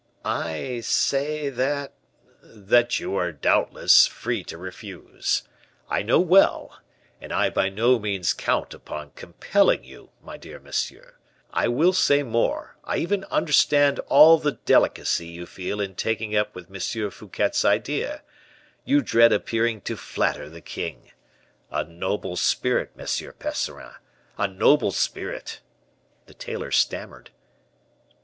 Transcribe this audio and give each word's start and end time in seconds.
"I 0.25 0.79
say, 0.79 1.49
that" 1.49 1.93
"That 2.41 2.99
you 2.99 3.15
are, 3.17 3.31
doubtless, 3.31 4.07
free 4.07 4.43
to 4.45 4.57
refuse. 4.57 5.43
I 5.91 6.01
know 6.01 6.19
well 6.19 6.79
and 7.21 7.31
I 7.31 7.51
by 7.51 7.69
no 7.69 7.99
means 7.99 8.33
count 8.33 8.73
upon 8.73 9.11
compelling 9.11 9.83
you, 9.83 10.09
my 10.19 10.37
dear 10.37 10.57
monsieur. 10.57 11.17
I 11.53 11.67
will 11.67 11.93
say 11.93 12.23
more, 12.23 12.77
I 12.83 12.97
even 12.97 13.25
understand 13.25 13.99
all 14.07 14.39
the 14.39 14.53
delicacy 14.53 15.27
you 15.27 15.45
feel 15.45 15.79
in 15.79 15.93
taking 15.93 16.35
up 16.35 16.55
with 16.55 16.73
M. 16.73 17.11
Fouquet's 17.11 17.63
idea; 17.63 18.23
you 18.83 19.01
dread 19.03 19.31
appearing 19.31 19.81
to 19.81 19.95
flatter 19.95 20.49
the 20.49 20.61
king. 20.61 21.11
A 21.69 21.83
noble 21.83 22.37
spirit, 22.37 22.89
M. 22.97 23.05
Percerin, 23.37 23.93
a 24.39 24.47
noble 24.47 24.89
spirit!" 24.91 25.59
The 26.25 26.33
tailor 26.33 26.71
stammered. 26.71 27.29